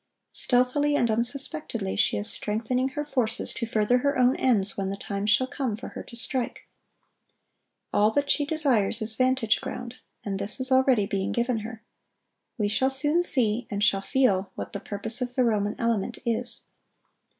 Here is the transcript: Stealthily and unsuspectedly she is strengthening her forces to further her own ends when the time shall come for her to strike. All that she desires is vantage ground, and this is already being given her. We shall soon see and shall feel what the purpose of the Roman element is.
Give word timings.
Stealthily 0.33 0.95
and 0.95 1.11
unsuspectedly 1.11 1.95
she 1.95 2.17
is 2.17 2.27
strengthening 2.27 2.89
her 2.89 3.05
forces 3.05 3.53
to 3.53 3.67
further 3.67 3.99
her 3.99 4.17
own 4.17 4.35
ends 4.37 4.75
when 4.75 4.89
the 4.89 4.97
time 4.97 5.27
shall 5.27 5.45
come 5.45 5.75
for 5.77 5.89
her 5.89 6.01
to 6.01 6.15
strike. 6.15 6.61
All 7.93 8.09
that 8.09 8.27
she 8.31 8.43
desires 8.43 9.03
is 9.03 9.13
vantage 9.15 9.61
ground, 9.61 9.97
and 10.25 10.39
this 10.39 10.59
is 10.59 10.71
already 10.71 11.05
being 11.05 11.31
given 11.31 11.59
her. 11.59 11.83
We 12.57 12.67
shall 12.67 12.89
soon 12.89 13.21
see 13.21 13.67
and 13.69 13.83
shall 13.83 14.01
feel 14.01 14.49
what 14.55 14.73
the 14.73 14.79
purpose 14.79 15.21
of 15.21 15.35
the 15.35 15.43
Roman 15.43 15.75
element 15.77 16.17
is. 16.25 16.63